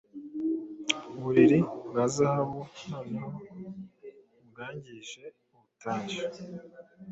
uburiri 1.15 1.59
bwa 1.89 2.05
zahabuNoneho 2.15 3.29
bwangije 4.49 5.23
ubutayu 5.53 6.19